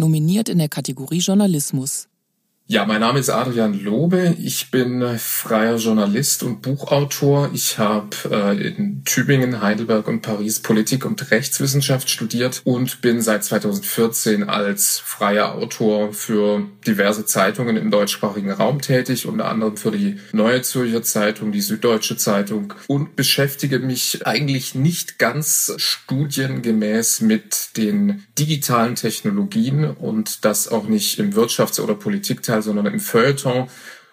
[0.00, 2.09] nominiert in der Kategorie Journalismus.
[2.72, 4.36] Ja, mein Name ist Adrian Lobe.
[4.38, 7.50] Ich bin äh, freier Journalist und Buchautor.
[7.52, 13.42] Ich habe äh, in Tübingen, Heidelberg und Paris Politik und Rechtswissenschaft studiert und bin seit
[13.42, 20.20] 2014 als freier Autor für diverse Zeitungen im deutschsprachigen Raum tätig, unter anderem für die
[20.30, 28.26] Neue Zürcher Zeitung, die Süddeutsche Zeitung und beschäftige mich eigentlich nicht ganz studiengemäß mit den
[28.38, 33.68] digitalen Technologien und das auch nicht im Wirtschafts- oder Politikteil sondern im Feuilleton,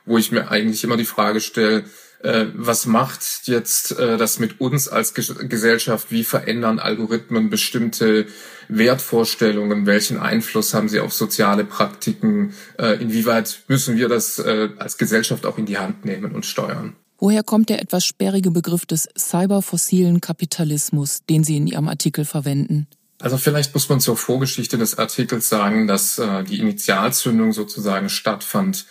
[0.05, 1.83] wo ich mir eigentlich immer die Frage stelle,
[2.23, 6.11] äh, was macht jetzt äh, das mit uns als Ge Gesellschaft?
[6.11, 8.25] Wie verändern Algorithmen bestimmte
[8.69, 9.85] Wertvorstellungen?
[9.85, 12.53] Welchen Einfluss haben sie auf soziale Praktiken?
[12.79, 16.95] Äh, inwieweit müssen wir das als Gesellschaft auch in die Hand nehmen und steuern?
[17.19, 22.87] Woher kommt der etwas sperrige Begriff des cyberfossilen Kapitalismus, den Sie in Ihrem Artikel verwenden?
[23.19, 28.85] Also vielleicht muss man zur Vorgeschichte des Artikels sagen, dass äh, die Initialzündung sozusagen stattfand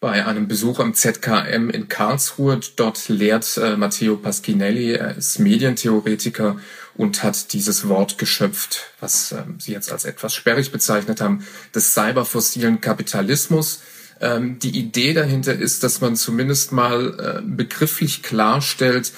[0.00, 2.60] bei einem Besuch am ZKM in Karlsruhe.
[2.76, 6.58] Dort lehrt äh, Matteo Paschinelli, er ist Medientheoretiker
[6.96, 11.94] und hat dieses Wort geschöpft, was äh, Sie jetzt als etwas sperrig bezeichnet haben, des
[11.94, 13.80] cyberfossilen Kapitalismus.
[14.20, 19.12] Ähm, die Idee dahinter ist, dass man zumindest mal äh, begrifflich klarstellt,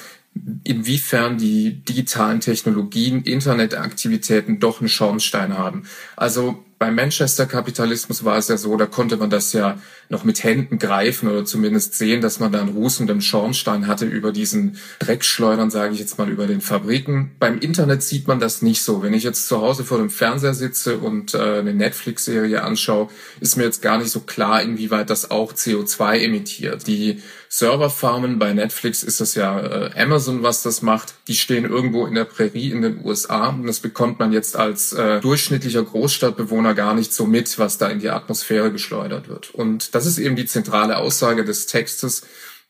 [0.65, 5.85] inwiefern die digitalen Technologien, Internetaktivitäten doch einen Schornstein haben.
[6.17, 9.79] Also beim Manchester-Kapitalismus war es ja so, da konnte man das ja
[10.09, 14.33] noch mit Händen greifen oder zumindest sehen, dass man da einen rußenden Schornstein hatte über
[14.33, 17.33] diesen Dreckschleudern, sage ich jetzt mal, über den Fabriken.
[17.39, 19.03] Beim Internet sieht man das nicht so.
[19.03, 23.59] Wenn ich jetzt zu Hause vor dem Fernseher sitze und äh, eine Netflix-Serie anschaue, ist
[23.59, 26.87] mir jetzt gar nicht so klar, inwieweit das auch CO2 emittiert.
[26.87, 27.21] Die
[27.53, 31.15] Serverfarmen bei Netflix ist es ja äh, Amazon, was das macht.
[31.27, 34.93] Die stehen irgendwo in der Prärie in den USA und das bekommt man jetzt als
[34.93, 39.51] äh, durchschnittlicher Großstadtbewohner Corona gar nicht so mit, was da in die Atmosphäre geschleudert wird.
[39.55, 42.23] Und das ist eben die zentrale Aussage des Textes,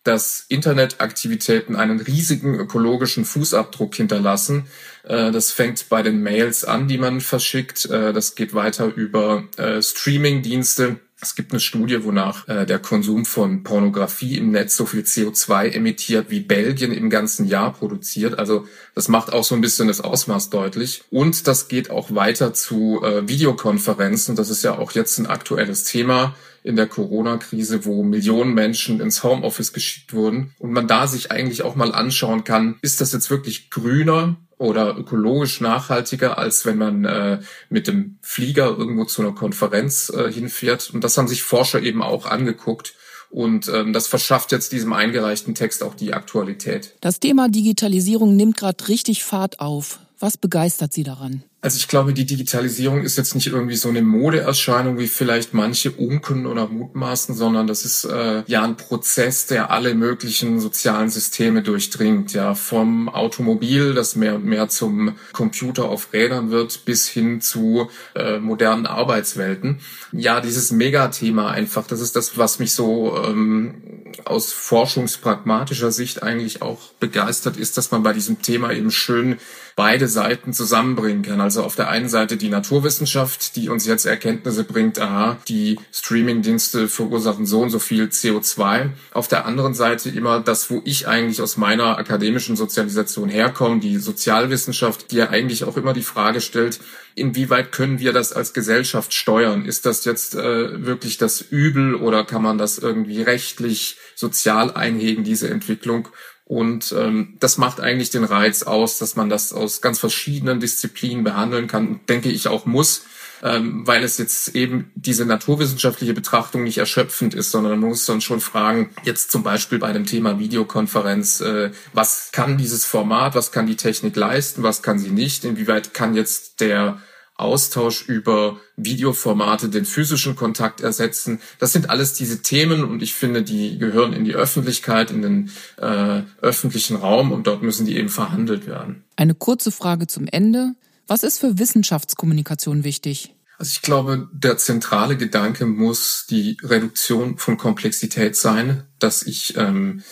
[0.02, 4.66] dass Internetaktivitäten einen riesigen ökologischen Fußabdruck hinterlassen.
[5.04, 7.84] Äh, das fängt bei den Mails an, die man verschickt.
[7.86, 13.24] Äh, das geht weiter über äh, Streaming-Dienste es gibt eine Studie, wonach äh, der Konsum
[13.24, 18.38] von Pornografie im Netz so viel CO2 emittiert, wie Belgien im ganzen Jahr produziert.
[18.38, 21.04] Also das macht auch so ein bisschen das Ausmaß deutlich.
[21.10, 24.36] Und das geht auch weiter zu äh, Videokonferenzen.
[24.36, 29.22] Das ist ja auch jetzt ein aktuelles Thema in der Corona-Krise, wo Millionen Menschen ins
[29.22, 30.54] Homeoffice geschickt wurden.
[30.58, 34.98] Und man da sich eigentlich auch mal anschauen kann, ist das jetzt wirklich grüner oder
[34.98, 37.38] ökologisch nachhaltiger, als wenn man äh,
[37.70, 40.90] mit dem Flieger irgendwo zu einer Konferenz äh, hinfährt.
[40.92, 42.94] Und das haben sich Forscher eben auch angeguckt.
[43.30, 46.94] Und ähm, das verschafft jetzt diesem eingereichten Text auch die Aktualität.
[47.00, 49.98] Das Thema Digitalisierung nimmt gerade richtig Fahrt auf.
[50.20, 51.42] Was begeistert Sie daran?
[51.62, 55.90] Also ich glaube, die Digitalisierung ist jetzt nicht irgendwie so eine Modeerscheinung, wie vielleicht manche
[55.90, 61.62] unken oder mutmaßen, sondern das ist äh, ja ein Prozess, der alle möglichen sozialen Systeme
[61.62, 62.32] durchdringt.
[62.32, 67.90] Ja, vom Automobil, das mehr und mehr zum Computer auf Rädern wird, bis hin zu
[68.14, 69.80] äh, modernen Arbeitswelten.
[70.12, 73.82] Ja, dieses Megathema einfach, das ist das, was mich so ähm,
[74.26, 79.38] aus forschungspragmatischer Sicht eigentlich auch begeistert, ist, dass man bei diesem Thema eben schön
[79.76, 81.40] beide Seiten zusammenbringen kann.
[81.40, 86.86] Also auf der einen Seite die Naturwissenschaft, die uns jetzt Erkenntnisse bringt, aha, die Streamingdienste
[86.86, 88.90] verursachen so und so viel CO2.
[89.12, 93.96] Auf der anderen Seite immer das, wo ich eigentlich aus meiner akademischen Sozialisation herkomme, die
[93.96, 96.80] Sozialwissenschaft, die ja eigentlich auch immer die Frage stellt,
[97.14, 99.64] inwieweit können wir das als Gesellschaft steuern?
[99.64, 105.24] Ist das jetzt äh, wirklich das Übel oder kann man das irgendwie rechtlich, sozial einhegen,
[105.24, 106.08] diese Entwicklung?
[106.44, 111.22] Und ähm, das macht eigentlich den Reiz aus, dass man das aus ganz verschiedenen Disziplinen
[111.22, 113.04] behandeln kann und denke ich auch muss,
[113.42, 118.20] ähm, weil es jetzt eben diese naturwissenschaftliche Betrachtung nicht erschöpfend ist, sondern man muss dann
[118.20, 123.52] schon fragen, jetzt zum Beispiel bei dem Thema Videokonferenz, äh, was kann dieses Format, was
[123.52, 127.00] kann die Technik leisten, was kann sie nicht, inwieweit kann jetzt der
[127.40, 131.40] Austausch über Videoformate den physischen Kontakt ersetzen.
[131.58, 135.50] Das sind alles diese Themen und ich finde, die gehören in die Öffentlichkeit, in den
[135.78, 139.04] äh, öffentlichen Raum und dort müssen die eben verhandelt werden.
[139.16, 140.72] Eine kurze Frage zum Ende.
[141.06, 143.34] Was ist für Wissenschaftskommunikation wichtig?
[143.58, 150.02] Also ich glaube, der zentrale Gedanke muss die Reduktion von Komplexität sein, dass ich ähm,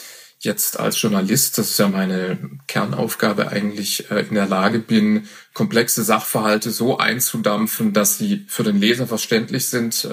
[0.41, 6.05] jetzt als Journalist, das ist ja meine Kernaufgabe eigentlich, äh, in der Lage bin, komplexe
[6.05, 10.07] Sachverhalte so einzudampfen, dass sie für den Leser verständlich sind.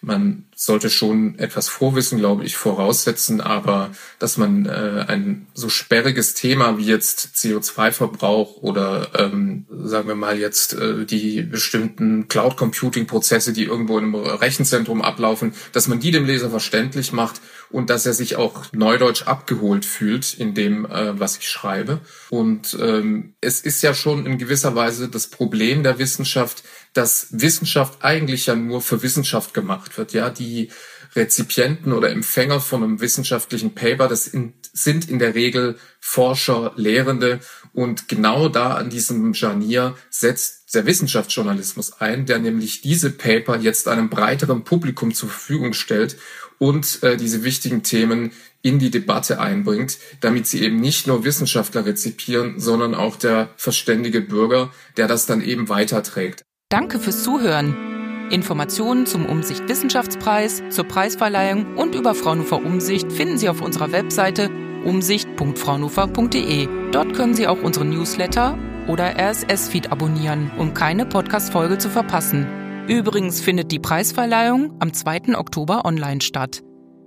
[0.00, 6.34] Man sollte schon etwas Vorwissen, glaube ich, voraussetzen, aber dass man äh, ein so sperriges
[6.34, 13.64] Thema wie jetzt CO2-Verbrauch oder ähm, sagen wir mal jetzt äh, die bestimmten Cloud-Computing-Prozesse, die
[13.64, 17.40] irgendwo im Rechenzentrum ablaufen, dass man die dem Leser verständlich macht
[17.70, 22.00] und dass er sich auch neudeutsch abgeholt fühlt in dem, äh, was ich schreibe.
[22.30, 28.02] Und ähm, es ist ja schon in gewisser Weise das Problem der Wissenschaft, dass Wissenschaft
[28.02, 29.52] eigentlich ja nur für Wissenschaft
[29.86, 30.12] gemacht wird.
[30.12, 30.70] Ja, die
[31.14, 37.40] Rezipienten oder Empfänger von einem wissenschaftlichen Paper, das in, sind in der Regel Forscher, Lehrende
[37.72, 43.88] und genau da an diesem Scharnier setzt der Wissenschaftsjournalismus ein, der nämlich diese Paper jetzt
[43.88, 46.16] einem breiteren Publikum zur Verfügung stellt
[46.58, 51.86] und äh, diese wichtigen Themen in die Debatte einbringt, damit sie eben nicht nur Wissenschaftler
[51.86, 56.42] rezipieren, sondern auch der verständige Bürger, der das dann eben weiterträgt.
[56.68, 57.95] Danke fürs Zuhören.
[58.30, 64.50] Informationen zum Umsicht Wissenschaftspreis, zur Preisverleihung und über Fraunhofer Umsicht finden Sie auf unserer Webseite
[64.84, 66.68] umsicht.fraunhofer.de.
[66.92, 68.58] Dort können Sie auch unseren Newsletter
[68.88, 72.46] oder RSS-Feed abonnieren, um keine Podcast-Folge zu verpassen.
[72.88, 75.36] Übrigens findet die Preisverleihung am 2.
[75.36, 76.62] Oktober online statt.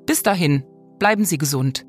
[0.05, 0.63] Bis dahin,
[0.99, 1.85] bleiben Sie gesund.